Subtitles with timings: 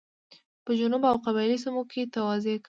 [0.63, 2.57] په جنوب او قبایلي سیمو کې توزېع کولې.